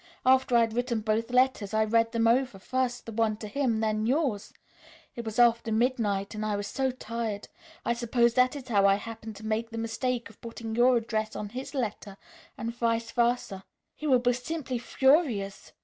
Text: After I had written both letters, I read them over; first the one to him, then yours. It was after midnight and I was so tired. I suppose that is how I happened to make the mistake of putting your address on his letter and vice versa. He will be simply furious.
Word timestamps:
After 0.25 0.55
I 0.57 0.61
had 0.61 0.73
written 0.73 1.01
both 1.01 1.29
letters, 1.29 1.75
I 1.75 1.83
read 1.83 2.11
them 2.11 2.27
over; 2.27 2.57
first 2.57 3.05
the 3.05 3.11
one 3.11 3.37
to 3.37 3.47
him, 3.47 3.81
then 3.81 4.07
yours. 4.07 4.51
It 5.15 5.25
was 5.25 5.37
after 5.37 5.71
midnight 5.71 6.33
and 6.33 6.43
I 6.43 6.55
was 6.55 6.65
so 6.65 6.89
tired. 6.89 7.49
I 7.85 7.93
suppose 7.93 8.33
that 8.33 8.55
is 8.55 8.67
how 8.67 8.87
I 8.87 8.95
happened 8.95 9.35
to 9.35 9.45
make 9.45 9.69
the 9.69 9.77
mistake 9.77 10.27
of 10.27 10.41
putting 10.41 10.73
your 10.75 10.97
address 10.97 11.35
on 11.35 11.49
his 11.49 11.75
letter 11.75 12.17
and 12.57 12.73
vice 12.75 13.11
versa. 13.11 13.63
He 13.95 14.07
will 14.07 14.17
be 14.17 14.33
simply 14.33 14.79
furious. 14.79 15.71